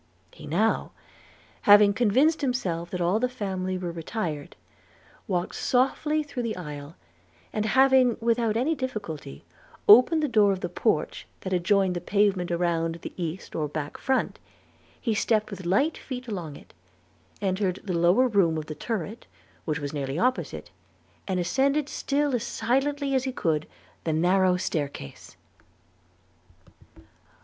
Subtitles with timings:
[0.31, 0.93] He now,
[1.69, 4.55] having convinced himself that all the family were retired,
[5.27, 6.95] walked softly through the aisle;
[7.53, 9.45] and having without any difficulty
[9.87, 13.99] opened the door of the porch, that adjoined the pavement around the east or back
[13.99, 14.39] front,
[14.99, 16.73] he stepped with light feet along it,
[17.39, 19.27] entered the lower room of the turret
[19.65, 20.71] which was nearly opposite,
[21.27, 23.67] and ascended still as silently as he could
[24.03, 25.37] the narrow stair case.